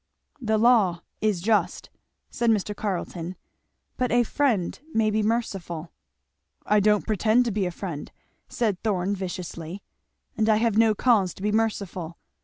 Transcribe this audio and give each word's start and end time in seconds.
"The 0.41 0.57
law 0.57 1.01
is 1.21 1.41
just," 1.41 1.91
said 2.31 2.49
Mr. 2.49 2.75
Carleton, 2.75 3.35
"but 3.97 4.11
a 4.11 4.23
friend 4.23 4.79
may 4.95 5.11
be 5.11 5.21
merciful." 5.21 5.91
"I 6.65 6.79
don't 6.79 7.05
pretend 7.05 7.45
to 7.45 7.51
be 7.51 7.67
a 7.67 7.69
friend," 7.71 8.11
said 8.49 8.81
Thorn 8.81 9.15
viciously, 9.15 9.83
"and 10.35 10.49
I 10.49 10.55
have 10.55 10.75
no 10.75 10.95
cause 10.95 11.35
to 11.35 11.43
be 11.43 11.51
merciful. 11.51 12.17